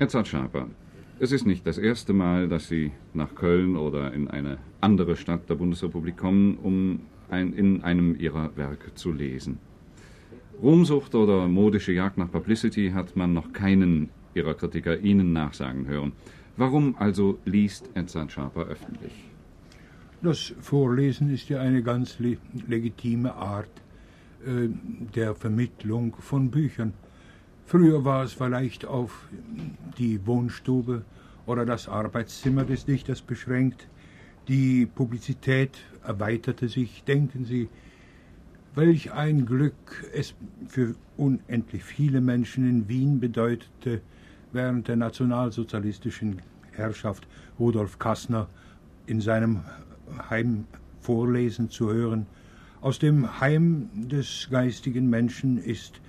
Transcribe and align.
Edzard 0.00 0.28
Schaper, 0.28 0.68
es 1.18 1.32
ist 1.32 1.44
nicht 1.44 1.66
das 1.66 1.76
erste 1.76 2.12
Mal, 2.12 2.48
dass 2.48 2.68
Sie 2.68 2.92
nach 3.14 3.34
Köln 3.34 3.76
oder 3.76 4.12
in 4.12 4.28
eine 4.28 4.58
andere 4.80 5.16
Stadt 5.16 5.50
der 5.50 5.56
Bundesrepublik 5.56 6.16
kommen, 6.16 6.56
um 6.58 7.00
ein, 7.30 7.52
in 7.52 7.82
einem 7.82 8.14
Ihrer 8.14 8.56
Werke 8.56 8.94
zu 8.94 9.10
lesen. 9.10 9.58
Ruhmsucht 10.62 11.16
oder 11.16 11.48
modische 11.48 11.90
Jagd 11.90 12.16
nach 12.16 12.30
Publicity 12.30 12.92
hat 12.94 13.16
man 13.16 13.32
noch 13.32 13.52
keinen 13.52 14.10
Ihrer 14.34 14.54
Kritiker 14.54 15.00
Ihnen 15.00 15.32
nachsagen 15.32 15.88
hören. 15.88 16.12
Warum 16.56 16.94
also 16.96 17.40
liest 17.44 17.90
Edzard 17.94 18.30
Schaper 18.30 18.66
öffentlich? 18.66 19.12
Das 20.22 20.54
Vorlesen 20.60 21.28
ist 21.28 21.48
ja 21.48 21.60
eine 21.60 21.82
ganz 21.82 22.20
le 22.20 22.38
legitime 22.68 23.34
Art 23.34 23.82
äh, 24.46 24.68
der 25.16 25.34
Vermittlung 25.34 26.14
von 26.20 26.52
Büchern. 26.52 26.92
Früher 27.68 28.02
war 28.02 28.24
es 28.24 28.32
vielleicht 28.32 28.86
auf 28.86 29.28
die 29.98 30.26
Wohnstube 30.26 31.02
oder 31.44 31.66
das 31.66 31.86
Arbeitszimmer 31.86 32.64
des 32.64 32.86
Dichters 32.86 33.20
beschränkt. 33.20 33.88
Die 34.48 34.86
Publizität 34.86 35.76
erweiterte 36.02 36.68
sich. 36.68 37.04
Denken 37.04 37.44
Sie, 37.44 37.68
welch 38.74 39.12
ein 39.12 39.44
Glück 39.44 39.74
es 40.14 40.34
für 40.66 40.94
unendlich 41.18 41.84
viele 41.84 42.22
Menschen 42.22 42.66
in 42.66 42.88
Wien 42.88 43.20
bedeutete, 43.20 44.00
während 44.50 44.88
der 44.88 44.96
nationalsozialistischen 44.96 46.40
Herrschaft 46.72 47.28
Rudolf 47.58 47.98
Kassner 47.98 48.48
in 49.04 49.20
seinem 49.20 49.60
Heim 50.30 50.64
vorlesen 51.02 51.68
zu 51.68 51.92
hören. 51.92 52.28
Aus 52.80 52.98
dem 52.98 53.40
Heim 53.40 53.90
des 53.94 54.48
geistigen 54.50 55.10
Menschen 55.10 55.58
ist 55.58 56.00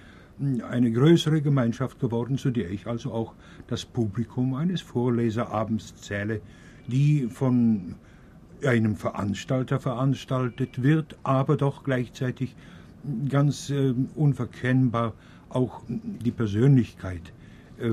eine 0.70 0.92
größere 0.92 1.42
Gemeinschaft 1.42 2.00
geworden, 2.00 2.38
zu 2.38 2.52
der 2.52 2.70
ich 2.70 2.88
also 2.88 3.12
auch 3.12 3.34
das 3.68 3.86
Publikum 3.86 4.54
eines 4.54 4.82
Vorleserabends 4.82 5.96
zähle, 5.96 6.42
die 6.88 7.28
von 7.28 7.96
einem 8.66 8.96
Veranstalter 8.96 9.80
veranstaltet 9.80 10.82
wird, 10.84 11.18
aber 11.24 11.58
doch 11.58 11.84
gleichzeitig 11.84 12.56
ganz 13.30 13.70
äh, 13.70 13.94
unverkennbar 14.16 15.14
auch 15.50 15.82
die 15.88 16.32
Persönlichkeit 16.32 17.34
äh, 17.80 17.92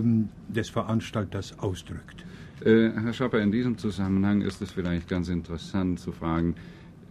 des 0.48 0.68
Veranstalters 0.68 1.58
ausdrückt. 1.58 2.24
Äh, 2.64 2.90
Herr 2.90 3.12
Schapper, 3.12 3.40
in 3.40 3.52
diesem 3.52 3.78
Zusammenhang 3.78 4.40
ist 4.40 4.62
es 4.62 4.72
vielleicht 4.72 5.08
ganz 5.08 5.28
interessant 5.28 6.00
zu 6.00 6.12
fragen, 6.12 6.54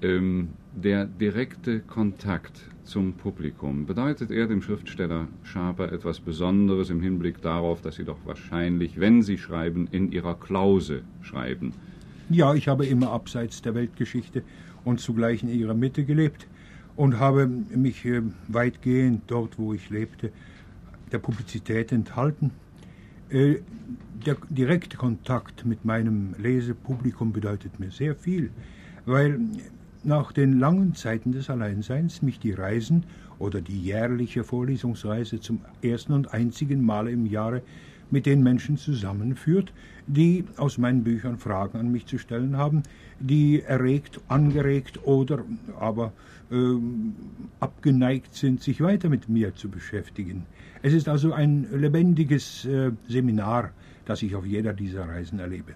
ähm, 0.01 0.49
der 0.75 1.05
direkte 1.05 1.79
Kontakt 1.79 2.69
zum 2.83 3.13
Publikum, 3.13 3.85
bedeutet 3.85 4.29
er 4.29 4.47
dem 4.47 4.61
Schriftsteller 4.61 5.27
Schaper 5.43 5.91
etwas 5.91 6.19
Besonderes 6.19 6.89
im 6.89 7.01
Hinblick 7.01 7.41
darauf, 7.41 7.81
dass 7.81 7.95
Sie 7.95 8.03
doch 8.03 8.19
wahrscheinlich, 8.25 8.99
wenn 8.99 9.23
Sie 9.23 9.37
schreiben, 9.37 9.87
in 9.91 10.11
Ihrer 10.11 10.35
Klause 10.35 11.01
schreiben? 11.21 11.71
Ja, 12.29 12.53
ich 12.53 12.67
habe 12.67 12.85
immer 12.85 13.11
abseits 13.11 13.61
der 13.61 13.75
Weltgeschichte 13.75 14.43
und 14.83 14.99
zugleich 14.99 15.43
in 15.43 15.49
ihrer 15.49 15.73
Mitte 15.73 16.03
gelebt 16.05 16.47
und 16.95 17.19
habe 17.19 17.47
mich 17.47 18.05
äh, 18.05 18.21
weitgehend 18.47 19.23
dort, 19.27 19.59
wo 19.59 19.73
ich 19.73 19.89
lebte, 19.89 20.31
der 21.11 21.19
Publizität 21.19 21.91
enthalten. 21.91 22.51
Äh, 23.29 23.57
der 24.25 24.37
direkte 24.49 24.97
Kontakt 24.97 25.65
mit 25.65 25.85
meinem 25.85 26.35
Lesepublikum 26.37 27.31
bedeutet 27.31 27.79
mir 27.79 27.91
sehr 27.91 28.15
viel, 28.15 28.51
weil 29.05 29.39
nach 30.05 30.31
den 30.31 30.59
langen 30.59 30.93
Zeiten 30.93 31.31
des 31.31 31.49
Alleinseins 31.49 32.21
mich 32.21 32.39
die 32.39 32.51
Reisen 32.51 33.03
oder 33.39 33.61
die 33.61 33.79
jährliche 33.81 34.43
Vorlesungsreise 34.43 35.39
zum 35.39 35.61
ersten 35.81 36.13
und 36.13 36.33
einzigen 36.33 36.85
Male 36.85 37.11
im 37.11 37.25
Jahre 37.25 37.61
mit 38.11 38.27
den 38.27 38.43
Menschen 38.43 38.77
zusammenführt, 38.77 39.73
die 40.05 40.45
aus 40.57 40.77
meinen 40.77 41.03
Büchern 41.03 41.37
Fragen 41.37 41.79
an 41.79 41.91
mich 41.91 42.05
zu 42.05 42.19
stellen 42.19 42.55
haben, 42.55 42.83
die 43.19 43.61
erregt, 43.61 44.21
angeregt 44.27 44.99
oder 45.03 45.43
aber 45.79 46.13
äh, 46.51 46.55
abgeneigt 47.59 48.35
sind, 48.35 48.61
sich 48.61 48.81
weiter 48.81 49.09
mit 49.09 49.27
mir 49.27 49.55
zu 49.55 49.69
beschäftigen. 49.69 50.45
Es 50.83 50.93
ist 50.93 51.09
also 51.09 51.33
ein 51.33 51.67
lebendiges 51.73 52.65
äh, 52.65 52.91
Seminar, 53.07 53.71
das 54.05 54.21
ich 54.21 54.35
auf 54.35 54.45
jeder 54.45 54.73
dieser 54.73 55.07
Reisen 55.07 55.39
erlebe. 55.39 55.73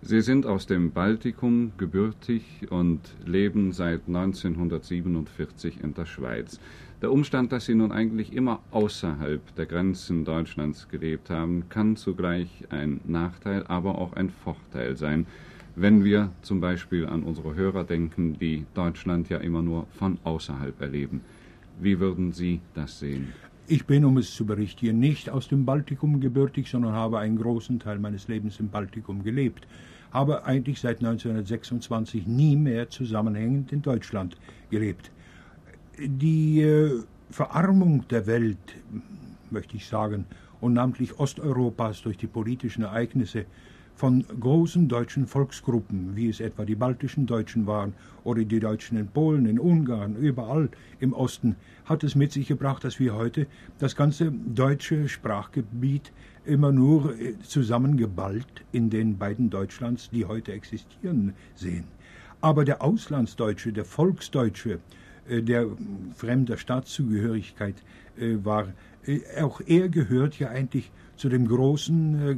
Sie 0.00 0.20
sind 0.20 0.46
aus 0.46 0.66
dem 0.66 0.92
Baltikum 0.92 1.72
gebürtig 1.76 2.68
und 2.70 3.00
leben 3.26 3.72
seit 3.72 4.06
1947 4.06 5.82
in 5.82 5.92
der 5.92 6.06
Schweiz. 6.06 6.60
Der 7.02 7.10
Umstand, 7.10 7.50
dass 7.50 7.66
Sie 7.66 7.74
nun 7.74 7.90
eigentlich 7.90 8.32
immer 8.32 8.60
außerhalb 8.70 9.54
der 9.56 9.66
Grenzen 9.66 10.24
Deutschlands 10.24 10.88
gelebt 10.88 11.30
haben, 11.30 11.68
kann 11.68 11.96
zugleich 11.96 12.48
ein 12.70 13.00
Nachteil, 13.06 13.64
aber 13.66 13.98
auch 13.98 14.12
ein 14.12 14.30
Vorteil 14.30 14.96
sein, 14.96 15.26
wenn 15.74 16.04
wir 16.04 16.30
zum 16.42 16.60
Beispiel 16.60 17.04
an 17.06 17.24
unsere 17.24 17.56
Hörer 17.56 17.82
denken, 17.82 18.38
die 18.38 18.66
Deutschland 18.74 19.28
ja 19.28 19.38
immer 19.38 19.62
nur 19.62 19.88
von 19.98 20.18
außerhalb 20.22 20.80
erleben. 20.80 21.22
Wie 21.80 21.98
würden 21.98 22.32
Sie 22.32 22.60
das 22.74 23.00
sehen? 23.00 23.32
Ich 23.70 23.84
bin, 23.84 24.06
um 24.06 24.16
es 24.16 24.34
zu 24.34 24.46
berichtigen, 24.46 24.98
nicht 24.98 25.28
aus 25.28 25.46
dem 25.48 25.66
Baltikum 25.66 26.20
gebürtig, 26.20 26.70
sondern 26.70 26.94
habe 26.94 27.18
einen 27.18 27.36
großen 27.36 27.78
Teil 27.78 27.98
meines 27.98 28.26
Lebens 28.26 28.58
im 28.60 28.70
Baltikum 28.70 29.22
gelebt. 29.22 29.66
Habe 30.10 30.46
eigentlich 30.46 30.80
seit 30.80 31.04
1926 31.04 32.26
nie 32.26 32.56
mehr 32.56 32.88
zusammenhängend 32.88 33.70
in 33.70 33.82
Deutschland 33.82 34.38
gelebt. 34.70 35.10
Die 35.98 36.62
äh, 36.62 37.02
Verarmung 37.28 38.08
der 38.08 38.26
Welt, 38.26 38.56
möchte 39.50 39.76
ich 39.76 39.86
sagen, 39.86 40.24
und 40.62 40.72
namentlich 40.72 41.18
Osteuropas 41.18 42.00
durch 42.00 42.16
die 42.16 42.26
politischen 42.26 42.84
Ereignisse, 42.84 43.44
von 43.98 44.24
großen 44.38 44.86
deutschen 44.86 45.26
Volksgruppen, 45.26 46.14
wie 46.14 46.28
es 46.28 46.38
etwa 46.38 46.64
die 46.64 46.76
baltischen 46.76 47.26
Deutschen 47.26 47.66
waren 47.66 47.94
oder 48.22 48.44
die 48.44 48.60
Deutschen 48.60 48.96
in 48.96 49.08
Polen, 49.08 49.44
in 49.44 49.58
Ungarn, 49.58 50.14
überall 50.14 50.68
im 51.00 51.12
Osten, 51.12 51.56
hat 51.84 52.04
es 52.04 52.14
mit 52.14 52.30
sich 52.30 52.46
gebracht, 52.46 52.84
dass 52.84 53.00
wir 53.00 53.16
heute 53.16 53.48
das 53.80 53.96
ganze 53.96 54.30
deutsche 54.30 55.08
Sprachgebiet 55.08 56.12
immer 56.44 56.70
nur 56.70 57.18
äh, 57.18 57.40
zusammengeballt 57.40 58.64
in 58.70 58.88
den 58.88 59.18
beiden 59.18 59.50
Deutschlands, 59.50 60.10
die 60.10 60.26
heute 60.26 60.52
existieren, 60.52 61.34
sehen. 61.56 61.88
Aber 62.40 62.64
der 62.64 62.82
Auslandsdeutsche, 62.82 63.72
der 63.72 63.84
Volksdeutsche, 63.84 64.78
äh, 65.28 65.42
der 65.42 65.66
fremder 66.14 66.56
Staatszugehörigkeit 66.56 67.82
äh, 68.16 68.36
war, 68.44 68.68
auch 69.40 69.60
er 69.66 69.88
gehört 69.88 70.38
ja 70.38 70.48
eigentlich 70.48 70.90
zu 71.16 71.28
dem 71.28 71.48
großen 71.48 72.28
äh, 72.28 72.36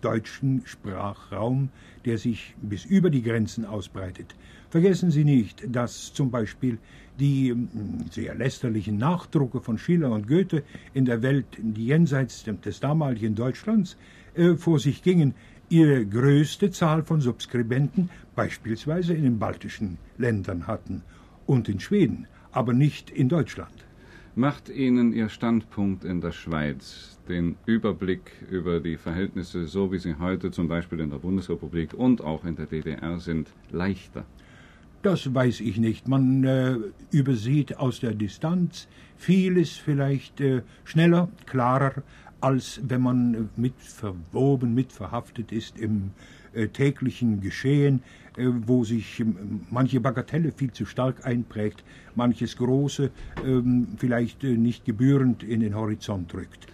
deutschen 0.00 0.62
Sprachraum, 0.64 1.68
der 2.04 2.18
sich 2.18 2.54
bis 2.62 2.84
über 2.84 3.10
die 3.10 3.22
Grenzen 3.22 3.64
ausbreitet. 3.64 4.34
Vergessen 4.70 5.10
Sie 5.10 5.24
nicht, 5.24 5.64
dass 5.74 6.12
zum 6.12 6.30
Beispiel 6.30 6.78
die 7.18 7.50
äh, 7.50 7.56
sehr 8.10 8.34
lästerlichen 8.34 8.96
Nachdrucke 8.96 9.60
von 9.60 9.78
Schiller 9.78 10.10
und 10.10 10.26
Goethe 10.26 10.62
in 10.94 11.04
der 11.04 11.22
Welt, 11.22 11.46
jenseits 11.74 12.44
des 12.44 12.80
damaligen 12.80 13.34
Deutschlands 13.34 13.96
äh, 14.34 14.54
vor 14.54 14.78
sich 14.78 15.02
gingen, 15.02 15.34
ihre 15.68 16.06
größte 16.06 16.70
Zahl 16.70 17.02
von 17.02 17.20
Subskribenten 17.20 18.08
beispielsweise 18.34 19.12
in 19.12 19.24
den 19.24 19.38
baltischen 19.38 19.98
Ländern 20.16 20.66
hatten 20.66 21.02
und 21.44 21.68
in 21.68 21.80
Schweden, 21.80 22.26
aber 22.52 22.72
nicht 22.72 23.10
in 23.10 23.28
Deutschland. 23.28 23.87
Macht 24.38 24.68
Ihnen 24.68 25.12
Ihr 25.12 25.30
Standpunkt 25.30 26.04
in 26.04 26.20
der 26.20 26.30
Schweiz 26.30 27.18
den 27.28 27.56
Überblick 27.66 28.30
über 28.48 28.78
die 28.78 28.96
Verhältnisse, 28.96 29.66
so 29.66 29.90
wie 29.90 29.98
sie 29.98 30.14
heute 30.20 30.52
zum 30.52 30.68
Beispiel 30.68 31.00
in 31.00 31.10
der 31.10 31.18
Bundesrepublik 31.18 31.92
und 31.92 32.22
auch 32.22 32.44
in 32.44 32.54
der 32.54 32.66
DDR 32.66 33.18
sind, 33.18 33.48
leichter? 33.72 34.24
Das 35.02 35.34
weiß 35.34 35.58
ich 35.58 35.78
nicht. 35.78 36.06
Man 36.06 36.44
äh, 36.44 36.76
übersieht 37.10 37.78
aus 37.78 37.98
der 37.98 38.14
Distanz 38.14 38.86
vieles 39.16 39.72
vielleicht 39.72 40.40
äh, 40.40 40.62
schneller, 40.84 41.28
klarer, 41.46 42.04
als 42.40 42.80
wenn 42.84 43.00
man 43.00 43.48
mit 43.56 43.74
verwoben, 43.80 44.72
mit 44.72 44.92
verhaftet 44.92 45.50
ist 45.50 45.80
im 45.80 45.96
äh, 45.96 46.37
täglichen 46.68 47.40
Geschehen, 47.40 48.02
äh, 48.36 48.46
wo 48.66 48.84
sich 48.84 49.20
ähm, 49.20 49.60
manche 49.70 50.00
Bagatelle 50.00 50.52
viel 50.52 50.70
zu 50.70 50.86
stark 50.86 51.26
einprägt, 51.26 51.82
manches 52.14 52.56
Große 52.56 53.10
ähm, 53.44 53.88
vielleicht 53.96 54.44
äh, 54.44 54.56
nicht 54.56 54.84
gebührend 54.84 55.42
in 55.42 55.60
den 55.60 55.74
Horizont 55.74 56.32
rückt. 56.34 56.66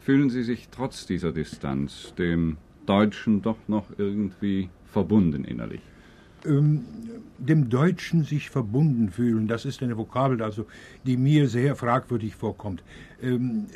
Fühlen 0.00 0.30
Sie 0.30 0.42
sich 0.42 0.68
trotz 0.70 1.06
dieser 1.06 1.32
Distanz 1.32 2.12
dem 2.18 2.56
Deutschen 2.86 3.42
doch 3.42 3.58
noch 3.68 3.86
irgendwie 3.96 4.68
verbunden 4.84 5.44
innerlich? 5.44 5.80
Ähm, 6.44 6.84
dem 7.38 7.68
Deutschen 7.68 8.24
sich 8.24 8.50
verbunden 8.50 9.10
fühlen, 9.10 9.48
das 9.48 9.64
ist 9.64 9.82
eine 9.82 9.96
Vokabel, 9.96 10.42
also 10.42 10.66
die 11.04 11.16
mir 11.16 11.48
sehr 11.48 11.74
fragwürdig 11.74 12.36
vorkommt. 12.36 12.82
Ähm, 13.20 13.66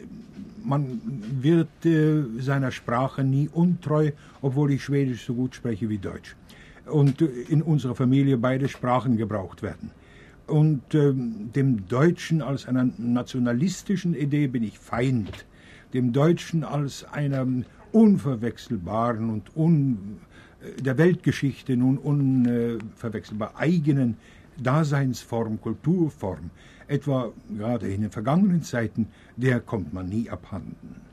man 0.64 1.00
wird 1.40 1.84
äh, 1.84 2.22
seiner 2.38 2.70
Sprache 2.70 3.24
nie 3.24 3.48
untreu, 3.52 4.12
obwohl 4.42 4.72
ich 4.72 4.84
Schwedisch 4.84 5.24
so 5.26 5.34
gut 5.34 5.54
spreche 5.54 5.88
wie 5.88 5.98
Deutsch. 5.98 6.36
Und 6.86 7.22
äh, 7.22 7.26
in 7.48 7.62
unserer 7.62 7.94
Familie 7.94 8.36
beide 8.36 8.68
Sprachen 8.68 9.16
gebraucht 9.16 9.62
werden. 9.62 9.90
Und 10.46 10.94
ähm, 10.94 11.50
dem 11.54 11.88
Deutschen 11.88 12.42
als 12.42 12.66
einer 12.66 12.88
nationalistischen 12.98 14.14
Idee 14.14 14.46
bin 14.46 14.62
ich 14.62 14.78
Feind. 14.78 15.44
Dem 15.92 16.12
Deutschen 16.12 16.62
als 16.62 17.04
einer 17.04 17.46
unverwechselbaren 17.90 19.30
und 19.30 19.56
un, 19.56 20.18
der 20.80 20.98
Weltgeschichte 20.98 21.76
nun 21.76 21.98
unverwechselbar 21.98 23.54
eigenen 23.56 24.16
Daseinsform, 24.56 25.60
Kulturform, 25.60 26.50
etwa 26.88 27.32
gerade 27.56 27.88
in 27.88 28.02
den 28.02 28.10
vergangenen 28.10 28.62
Zeiten, 28.62 29.08
der 29.36 29.60
kommt 29.60 29.92
man 29.92 30.08
nie 30.08 30.30
abhanden. 30.30 31.06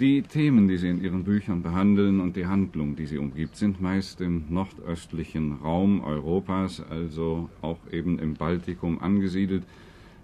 Die 0.00 0.22
Themen, 0.22 0.66
die 0.66 0.78
Sie 0.78 0.88
in 0.88 1.00
Ihren 1.00 1.22
Büchern 1.22 1.62
behandeln 1.62 2.20
und 2.20 2.34
die 2.34 2.46
Handlung, 2.46 2.96
die 2.96 3.06
sie 3.06 3.18
umgibt, 3.18 3.56
sind 3.56 3.80
meist 3.80 4.20
im 4.20 4.46
nordöstlichen 4.48 5.58
Raum 5.62 6.02
Europas, 6.02 6.82
also 6.90 7.48
auch 7.60 7.78
eben 7.92 8.18
im 8.18 8.34
Baltikum 8.34 9.00
angesiedelt. 9.00 9.62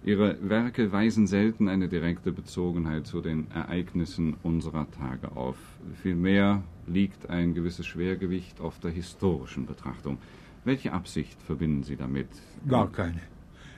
Ihre 0.08 0.38
Werke 0.40 0.90
weisen 0.90 1.26
selten 1.26 1.68
eine 1.68 1.86
direkte 1.86 2.32
Bezogenheit 2.32 3.06
zu 3.06 3.20
den 3.20 3.50
Ereignissen 3.50 4.38
unserer 4.42 4.90
Tage 4.90 5.36
auf. 5.36 5.58
Vielmehr 6.02 6.62
liegt 6.86 7.28
ein 7.28 7.52
gewisses 7.52 7.84
Schwergewicht 7.84 8.58
auf 8.58 8.78
der 8.78 8.90
historischen 8.90 9.66
Betrachtung. 9.66 10.16
Welche 10.64 10.94
Absicht 10.94 11.42
verbinden 11.42 11.82
Sie 11.82 11.96
damit? 11.96 12.28
Gar 12.66 12.90
keine. 12.90 13.20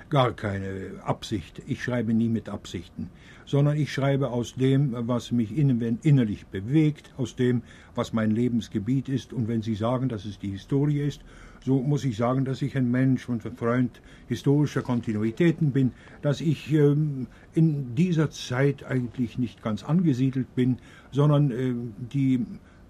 Gar 0.08 0.30
keine 0.30 1.00
Absicht. 1.02 1.62
Ich 1.66 1.82
schreibe 1.82 2.14
nie 2.14 2.28
mit 2.28 2.48
Absichten, 2.48 3.10
sondern 3.44 3.76
ich 3.76 3.92
schreibe 3.92 4.30
aus 4.30 4.54
dem, 4.54 4.94
was 5.08 5.32
mich 5.32 5.56
innerlich 5.56 6.46
bewegt, 6.46 7.12
aus 7.16 7.34
dem, 7.34 7.62
was 7.96 8.12
mein 8.12 8.30
Lebensgebiet 8.30 9.08
ist. 9.08 9.32
Und 9.32 9.48
wenn 9.48 9.62
Sie 9.62 9.74
sagen, 9.74 10.08
dass 10.08 10.26
es 10.26 10.38
die 10.38 10.52
Historie 10.52 11.00
ist, 11.00 11.22
so 11.64 11.80
muss 11.80 12.04
ich 12.04 12.16
sagen, 12.16 12.44
dass 12.44 12.62
ich 12.62 12.76
ein 12.76 12.90
Mensch 12.90 13.28
und 13.28 13.44
ein 13.44 13.56
Freund 13.56 14.00
historischer 14.28 14.82
Kontinuitäten 14.82 15.72
bin, 15.72 15.92
dass 16.22 16.40
ich 16.40 16.72
ähm, 16.72 17.26
in 17.54 17.94
dieser 17.94 18.30
Zeit 18.30 18.84
eigentlich 18.84 19.38
nicht 19.38 19.62
ganz 19.62 19.82
angesiedelt 19.82 20.54
bin, 20.54 20.78
sondern 21.10 21.50
äh, 21.50 21.74
die 22.12 22.46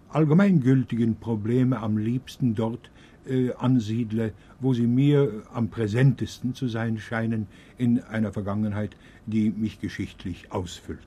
allgemeingültigen 0.09 1.17
Probleme 1.17 1.81
am 1.81 1.99
liebsten 1.99 2.55
dort 2.55 2.91
äh, 3.27 3.53
ansiedle, 3.55 4.33
wo 4.61 4.75
sie 4.75 4.87
mir 4.87 5.43
am 5.53 5.69
präsentesten 5.69 6.55
zu 6.55 6.69
sein 6.69 6.99
scheinen 6.99 7.47
in 7.79 8.01
einer 8.01 8.33
Vergangenheit, 8.33 8.97
die 9.27 9.51
mich 9.51 9.81
geschichtlich 9.81 10.53
ausfüllt. 10.53 11.01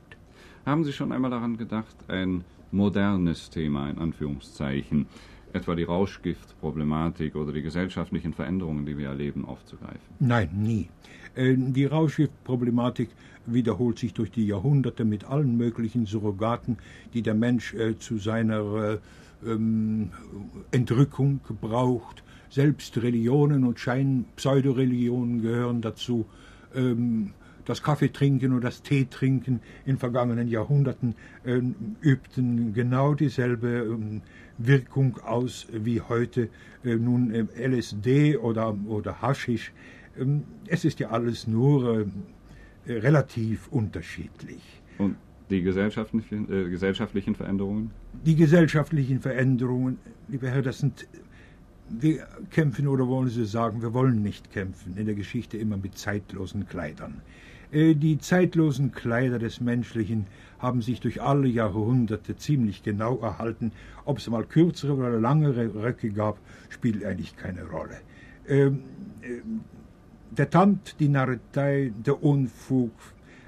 Haben 0.66 0.86
Sie 0.86 0.94
schon 0.94 1.12
einmal 1.12 1.32
daran 1.32 1.58
gedacht, 1.58 1.96
ein 2.08 2.44
modernes 2.72 3.50
Thema 3.50 3.90
in 3.90 3.98
Anführungszeichen 4.00 5.08
etwa 5.54 5.76
die 5.76 5.84
Rauschgiftproblematik 5.84 7.36
oder 7.36 7.54
die 7.54 7.62
gesellschaftlichen 7.62 8.34
Veränderungen, 8.34 8.86
die 8.86 8.98
wir 8.98 9.10
erleben, 9.10 9.46
aufzugreifen? 9.46 10.02
Nein, 10.20 10.50
nie. 10.54 10.90
Äh, 11.36 11.56
die 11.58 11.86
Rauschgiftproblematik 11.86 13.10
wiederholt 13.46 14.00
sich 14.00 14.14
durch 14.14 14.32
die 14.32 14.48
Jahrhunderte 14.48 15.06
mit 15.06 15.26
allen 15.26 15.58
möglichen 15.58 16.06
Surrogaten, 16.06 16.78
die 17.14 17.22
der 17.22 17.36
Mensch 17.36 17.74
äh, 17.74 17.98
zu 17.98 18.18
seiner 18.18 19.00
äh, 19.46 19.50
ähm, 19.50 20.10
Entrückung 20.72 21.40
braucht. 21.62 22.24
Selbst 22.50 22.98
Religionen 23.02 23.64
und 23.64 23.80
Schein-Pseudoreligionen 23.80 25.42
gehören 25.42 25.82
dazu. 25.82 26.26
Ähm, 26.76 27.34
das 27.66 27.82
Kaffeetrinken 27.82 28.54
oder 28.54 28.68
das 28.68 28.82
Teetrinken 28.82 29.62
in 29.86 29.98
vergangenen 29.98 30.48
Jahrhunderten 30.48 31.16
äh, 31.46 31.62
übten 32.02 32.74
genau 32.74 33.14
dieselbe 33.14 33.68
ähm, 33.68 34.22
Wirkung 34.58 35.18
aus 35.20 35.68
wie 35.72 36.02
heute 36.02 36.50
äh, 36.84 36.96
nun 36.96 37.32
äh, 37.32 37.68
LSD 37.68 38.38
oder, 38.38 38.78
oder 38.88 39.22
Haschisch. 39.22 39.72
Ähm, 40.20 40.44
es 40.68 40.86
ist 40.86 41.00
ja 41.00 41.10
alles 41.10 41.48
nur 41.48 42.08
äh, 42.86 42.92
relativ 42.94 43.68
unterschiedlich. 43.70 44.62
Und 44.98 45.16
die 45.50 45.62
gesellschaftlichen, 45.62 46.52
äh, 46.52 46.70
gesellschaftlichen 46.70 47.36
Veränderungen? 47.36 47.92
Die 48.26 48.36
gesellschaftlichen 48.36 49.20
Veränderungen, 49.20 50.00
lieber 50.28 50.50
Herr, 50.50 50.62
das 50.62 50.80
sind 50.80 51.08
wir 51.90 52.28
kämpfen 52.50 52.88
oder 52.88 53.08
wollen 53.08 53.30
Sie 53.30 53.46
sagen, 53.46 53.82
wir 53.82 53.94
wollen 53.94 54.22
nicht 54.22 54.52
kämpfen, 54.52 54.98
in 54.98 55.06
der 55.06 55.16
Geschichte 55.16 55.58
immer 55.58 55.78
mit 55.78 55.98
zeitlosen 55.98 56.68
Kleidern. 56.68 57.22
Äh, 57.74 57.96
die 57.96 58.20
zeitlosen 58.20 58.92
Kleider 58.92 59.40
des 59.40 59.60
Menschlichen 59.60 60.28
haben 60.60 60.82
sich 60.82 61.02
durch 61.02 61.22
alle 61.22 61.48
Jahrhunderte 61.48 62.36
ziemlich 62.36 62.84
genau 62.84 63.18
erhalten. 63.20 63.72
Ob 64.06 64.20
es 64.20 64.30
mal 64.30 64.46
kürzere 64.46 64.94
oder 64.94 65.20
langere 65.20 65.74
Röcke 65.74 66.12
gab, 66.12 66.40
spielt 66.70 67.04
eigentlich 67.04 67.36
keine 67.36 67.66
Rolle. 67.66 68.00
Ähm, 68.48 68.84
äh, 69.22 69.42
der 70.32 70.50
Tand, 70.50 71.00
die 71.00 71.10
Narretei, 71.10 71.92
der 72.06 72.24
Unfug, 72.24 72.92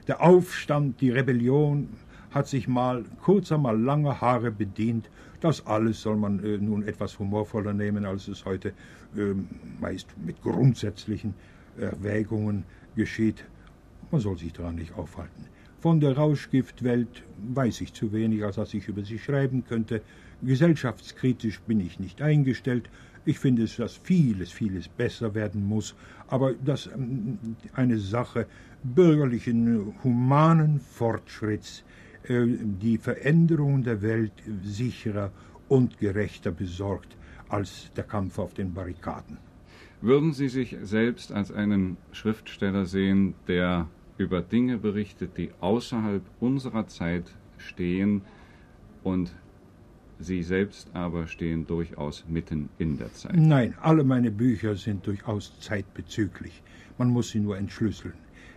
der 0.08 0.22
Aufstand, 0.22 1.02
die 1.02 1.12
Rebellion 1.12 1.90
hat 2.32 2.48
sich 2.48 2.68
mal 2.68 3.06
kurzer, 3.22 3.58
mal 3.58 3.80
lange 3.80 4.22
Haare 4.22 4.52
bedient. 4.52 5.10
Das 5.40 5.66
alles 5.68 6.02
soll 6.02 6.18
man 6.18 6.44
äh, 6.44 6.58
nun 6.58 6.84
etwas 6.84 7.18
humorvoller 7.20 7.74
nehmen, 7.74 8.06
als 8.06 8.28
es 8.28 8.46
heute 8.46 8.70
äh, 9.16 9.34
meist 9.80 10.08
mit 10.26 10.42
grundsätzlichen 10.42 11.34
Erwägungen 11.78 12.64
geschieht. 12.96 13.46
Man 14.12 14.22
soll 14.22 14.38
sich 14.38 14.54
daran 14.54 14.76
nicht 14.76 14.94
aufhalten. 14.96 15.46
Von 15.80 16.00
der 16.00 16.18
Rauschgiftwelt 16.18 17.24
weiß 17.54 17.82
ich 17.82 17.94
zu 17.94 18.12
wenig, 18.12 18.44
als 18.44 18.56
dass 18.56 18.74
ich 18.74 18.88
über 18.88 19.04
sie 19.04 19.20
schreiben 19.20 19.66
könnte. 19.66 20.02
Gesellschaftskritisch 20.42 21.60
bin 21.62 21.80
ich 21.80 22.00
nicht 22.00 22.22
eingestellt. 22.22 22.90
Ich 23.26 23.40
finde 23.40 23.64
es, 23.64 23.78
dass 23.78 23.96
vieles, 23.96 24.52
vieles 24.52 24.88
besser 24.88 25.34
werden 25.34 25.64
muss, 25.68 25.96
aber 26.28 26.54
dass 26.54 26.88
ähm, 26.88 27.56
eine 27.74 27.98
Sache 27.98 28.48
bürgerlichen, 28.84 29.94
humanen 30.04 30.80
Fortschritts 30.80 31.84
äh, 32.28 32.46
die 32.46 32.98
Veränderung 32.98 33.84
der 33.84 34.02
Welt 34.02 34.34
sicherer 34.64 35.32
und 35.68 35.98
gerechter 36.00 36.52
besorgt 36.52 37.18
als 37.50 37.92
der 37.96 38.04
Kampf 38.04 38.40
auf 38.40 38.54
den 38.54 38.74
Barrikaden. 38.74 39.38
Würden 40.02 40.34
Sie 40.34 40.50
sich 40.50 40.78
selbst 40.84 41.32
als 41.32 41.52
einen 41.52 41.98
Schriftsteller 42.12 42.86
sehen, 42.86 43.34
der 43.48 43.88
über 44.18 44.42
Dinge 44.42 44.78
berichtet, 44.78 45.38
die 45.38 45.52
außerhalb 45.60 46.22
unserer 46.40 46.88
Zeit 46.88 47.32
stehen 47.58 48.22
und 49.04 49.34
Sie 50.18 50.44
selbst 50.44 50.90
aber 50.94 51.28
stehen 51.28 51.68
durchaus 51.68 52.24
mitten 52.30 52.70
in 52.78 52.98
der 52.98 53.12
Zeit. 53.14 53.36
Nein, 53.36 53.74
alle 53.82 54.06
meine 54.06 54.32
Bücher 54.32 54.76
sind 54.76 55.06
durchaus 55.06 55.60
zeitbezüglich. 55.60 56.64
Man 56.98 57.10
muss 57.10 57.32
sie 57.32 57.42
nur 57.42 57.58
entschlüsseln. 57.58 58.14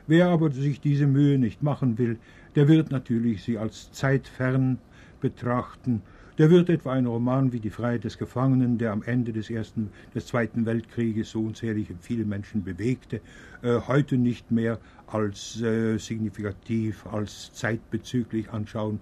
Wer 0.06 0.28
aber 0.28 0.52
sich 0.52 0.80
diese 0.80 1.08
Mühe 1.08 1.36
nicht 1.36 1.62
machen 1.62 1.98
will, 1.98 2.18
der 2.54 2.68
wird 2.68 2.92
natürlich 2.92 3.42
sie 3.42 3.58
als 3.58 3.90
zeitfern 3.90 4.78
betrachten 5.20 6.02
der 6.38 6.50
wird 6.50 6.70
etwa 6.70 6.92
ein 6.92 7.06
Roman 7.06 7.52
wie 7.52 7.58
Die 7.58 7.70
Freiheit 7.70 8.04
des 8.04 8.16
Gefangenen, 8.16 8.78
der 8.78 8.92
am 8.92 9.02
Ende 9.02 9.32
des, 9.32 9.50
ersten, 9.50 9.90
des 10.14 10.26
Zweiten 10.26 10.66
Weltkrieges 10.66 11.30
so 11.30 11.42
unzählige 11.42 11.94
viele 12.00 12.24
Menschen 12.24 12.62
bewegte, 12.62 13.20
äh, 13.62 13.80
heute 13.88 14.16
nicht 14.16 14.52
mehr 14.52 14.78
als 15.08 15.60
äh, 15.60 15.98
signifikativ, 15.98 17.06
als 17.06 17.52
zeitbezüglich 17.52 18.50
anschauen. 18.50 19.00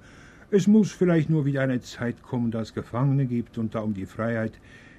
Es 0.51 0.67
muss 0.67 0.93
vielleicht 0.93 1.29
nur 1.29 1.45
wieder 1.45 1.61
eine 1.61 1.81
Zeit 1.83 2.23
kommen, 2.23 2.51
da 2.51 2.63
es 2.63 2.73
Gefangene 2.73 3.27
gibt 3.27 3.59
und 3.59 3.75
da 3.75 3.81
um 3.81 3.93
die 3.93 4.07
Freiheit, 4.07 4.53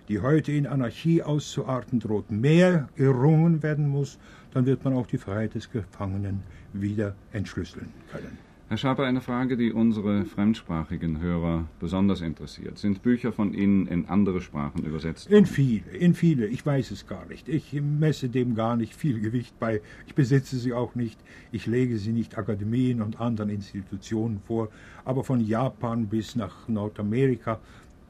die 0.07 0.19
heute 0.19 0.51
in 0.51 0.67
Anarchie 0.67 1.23
auszuarten 1.23 1.99
droht, 1.99 2.29
mehr 2.29 2.87
gerungen 2.95 3.63
werden 3.63 3.89
muss, 3.89 4.19
dann 4.53 4.65
wird 4.65 4.83
man 4.83 4.93
auch 4.93 5.07
die 5.07 5.17
Freiheit 5.17 5.55
des 5.55 5.71
Gefangenen 5.71 6.43
wieder 6.73 7.15
entschlüsseln 7.31 7.89
können. 8.11 8.46
Herr 8.69 8.75
Schaper, 8.75 9.05
eine 9.05 9.21
Frage, 9.21 9.55
die 9.55 9.71
unsere 9.71 10.25
fremdsprachigen 10.25 11.21
Hörer 11.21 11.69
besonders 11.79 12.19
interessiert. 12.19 12.77
Sind 12.77 13.01
Bücher 13.01 13.31
von 13.31 13.53
Ihnen 13.53 13.87
in 13.87 14.07
andere 14.09 14.41
Sprachen 14.41 14.83
übersetzt? 14.83 15.31
In 15.31 15.45
viele, 15.45 15.89
in 15.91 16.13
viele. 16.13 16.47
Ich 16.47 16.65
weiß 16.65 16.91
es 16.91 17.07
gar 17.07 17.25
nicht. 17.27 17.47
Ich 17.47 17.81
messe 17.81 18.27
dem 18.27 18.55
gar 18.55 18.75
nicht 18.75 18.93
viel 18.93 19.21
Gewicht 19.21 19.57
bei. 19.57 19.79
Ich 20.05 20.15
besitze 20.15 20.57
sie 20.57 20.73
auch 20.73 20.95
nicht. 20.95 21.17
Ich 21.53 21.65
lege 21.65 21.97
sie 21.97 22.11
nicht 22.11 22.37
Akademien 22.37 23.01
und 23.01 23.21
anderen 23.21 23.51
Institutionen 23.51 24.41
vor. 24.45 24.67
Aber 25.05 25.23
von 25.23 25.39
Japan 25.39 26.07
bis 26.07 26.35
nach 26.35 26.67
Nordamerika, 26.67 27.61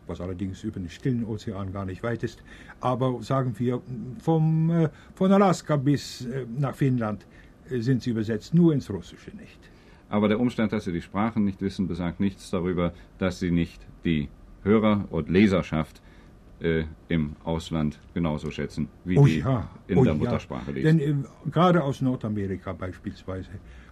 was 0.07 0.21
allerdings 0.21 0.63
über 0.63 0.79
den 0.79 0.89
stillen 0.89 1.23
Ozean 1.23 1.71
gar 1.71 1.85
nicht 1.85 2.01
weit 2.01 2.23
ist, 2.23 2.41
aber 2.81 3.21
sagen 3.21 3.53
wir 3.59 3.79
vom, 4.17 4.71
äh, 4.71 4.89
von 5.13 5.31
Alaska 5.31 5.75
bis 5.75 6.25
äh, 6.25 6.47
nach 6.57 6.73
Finnland 6.73 7.27
äh, 7.69 7.79
sind 7.79 8.01
sie 8.01 8.09
übersetzt, 8.09 8.55
nur 8.55 8.73
ins 8.73 8.89
Russische 8.89 9.29
nicht. 9.35 9.59
Aber 10.09 10.27
der 10.27 10.39
Umstand, 10.39 10.71
dass 10.71 10.85
Sie 10.85 10.91
die 10.93 11.01
Sprachen 11.01 11.43
nicht 11.43 11.61
wissen, 11.61 11.87
besagt 11.87 12.19
nichts 12.19 12.49
darüber, 12.49 12.93
dass 13.17 13.39
Sie 13.39 13.51
nicht 13.51 13.85
die 14.05 14.29
Hörer 14.63 15.05
und 15.09 15.29
Leserschaft 15.29 16.01
äh, 16.59 16.85
im 17.07 17.35
Ausland 17.43 17.99
genauso 18.13 18.51
schätzen, 18.51 18.89
wie 19.05 19.17
oh 19.17 19.25
die 19.25 19.39
ja, 19.39 19.69
in 19.87 19.97
oh 19.97 20.03
der 20.03 20.13
ja. 20.13 20.19
Muttersprache 20.19 20.71
lesen. 20.71 20.97
Denn 20.97 21.21
äh, 21.21 21.49
gerade 21.51 21.83
aus 21.83 22.01
Nordamerika 22.01 22.73
beispielsweise 22.73 23.49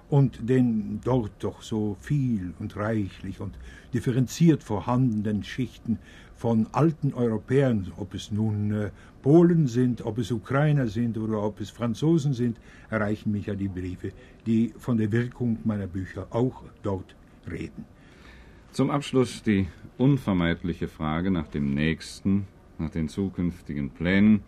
und 0.10 0.50
den 0.50 1.02
dort 1.04 1.32
doch 1.40 1.62
so 1.62 1.98
viel 2.00 2.54
und 2.60 2.76
reichlich 2.76 3.40
und 3.40 3.58
differenziert 3.94 4.64
vorhandenen 4.64 5.44
Schichten 5.44 6.00
von 6.36 6.68
alten 6.74 7.14
Europäern, 7.14 7.92
ob 7.98 8.14
es 8.14 8.32
nun 8.32 8.72
äh, 8.72 8.92
Polen 9.24 9.68
sind, 9.68 10.06
ob 10.06 10.18
es 10.20 10.32
Ukrainer 10.32 10.88
sind 10.88 11.18
oder 11.18 11.42
ob 11.42 11.60
es 11.60 11.70
Franzosen 11.70 12.34
sind, 12.34 12.60
erreichen 12.90 13.32
mich 13.32 13.48
ja 13.48 13.56
die 13.56 13.68
Briefe, 13.68 14.12
die 14.46 14.74
von 14.78 14.98
der 14.98 15.12
Wirkung 15.12 15.58
meiner 15.64 15.88
Bücher 15.88 16.28
auch 16.30 16.64
dort 16.84 17.16
reden. 17.50 17.86
Zum 18.72 18.92
Abschluss 18.92 19.42
die 19.42 19.68
unvermeidliche 19.98 20.88
Frage 20.88 21.32
nach 21.32 21.48
dem 21.48 21.74
nächsten, 21.74 22.46
nach 22.78 22.90
den 22.90 23.08
zukünftigen 23.08 23.90
Plänen. 23.90 24.42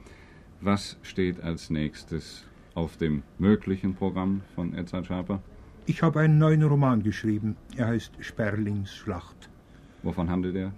Was 0.60 0.98
steht 1.02 1.42
als 1.42 1.70
nächstes 1.70 2.46
auf 2.78 2.96
dem 2.96 3.24
möglichen 3.40 3.96
Programm 3.96 4.42
von 4.54 4.76
Edzard 4.76 5.08
Schaper? 5.08 5.42
Ich 5.88 6.04
habe 6.04 6.20
einen 6.20 6.38
neuen 6.38 6.62
Roman 6.62 7.02
geschrieben. 7.02 7.56
Er 7.76 7.88
heißt 7.88 8.12
Sperlingsschlacht. 8.20 9.50
Wovon 10.04 10.30
handelt 10.30 10.56
er? 10.56 10.72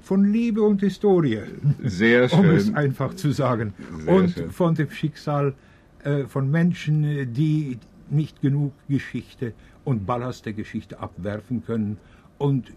Von 0.00 0.24
Liebe 0.32 0.62
und 0.62 0.80
Historie. 0.80 1.42
Sehr 1.84 2.28
schön. 2.28 2.40
Um 2.50 2.50
es 2.56 2.74
einfach 2.74 3.14
zu 3.14 3.30
sagen. 3.30 3.72
Sehr 4.00 4.14
und 4.14 4.30
schön. 4.30 4.50
von 4.50 4.74
dem 4.74 4.90
Schicksal 4.90 5.54
äh, 6.02 6.24
von 6.24 6.50
Menschen, 6.50 7.04
äh, 7.04 7.24
die 7.24 7.78
nicht 8.10 8.40
genug 8.40 8.72
Geschichte 8.88 9.52
und 9.84 10.06
Ballast 10.06 10.44
der 10.44 10.54
Geschichte 10.54 10.98
abwerfen 10.98 11.64
können 11.64 11.98
und 12.38 12.72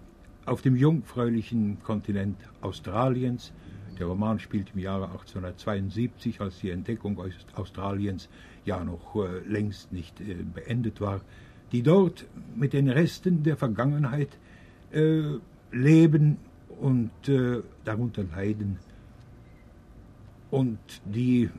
auf 0.45 0.61
dem 0.61 0.75
jungfräulichen 0.75 1.77
Kontinent 1.81 2.37
Australiens, 2.61 3.51
der 3.99 4.07
Roman 4.07 4.39
spielt 4.39 4.71
im 4.73 4.79
Jahre 4.79 5.05
1872, 5.05 6.41
als 6.41 6.59
die 6.59 6.69
Entdeckung 6.69 7.19
Aus- 7.19 7.45
Australiens 7.55 8.29
ja 8.65 8.83
noch 8.83 9.15
äh, 9.15 9.39
längst 9.47 9.91
nicht 9.91 10.19
äh, 10.21 10.35
beendet 10.35 11.01
war, 11.01 11.21
die 11.71 11.81
dort 11.81 12.25
mit 12.55 12.73
den 12.73 12.89
Resten 12.89 13.43
der 13.43 13.57
Vergangenheit 13.57 14.37
äh, 14.91 15.23
leben 15.71 16.37
und 16.79 17.11
darunter 17.85 18.23
leiden 18.23 18.77
und 20.51 20.77
die 21.05 21.49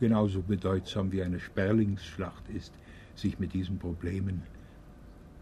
genauso 0.00 0.40
bedeutsam 0.40 1.12
wie 1.12 1.22
eine 1.22 1.40
Sperlingsschlacht 1.40 2.48
ist, 2.48 2.72
sich 3.14 3.38
mit 3.38 3.52
diesen 3.52 3.78
Problemen 3.78 4.42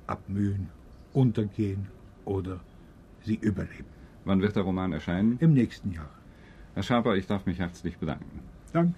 abmühen, 0.06 0.68
untergehen 1.12 1.86
oder 2.24 2.60
sie 3.24 3.36
überleben. 3.36 4.01
Wann 4.24 4.40
wird 4.40 4.56
der 4.56 4.62
Roman 4.62 4.92
erscheinen? 4.92 5.38
Im 5.40 5.52
nächsten 5.52 5.92
Jahr. 5.92 6.10
Herr 6.74 6.82
Schaper, 6.82 7.16
ich 7.16 7.26
darf 7.26 7.44
mich 7.46 7.58
herzlich 7.58 7.98
bedanken. 7.98 8.40
Danke. 8.72 8.94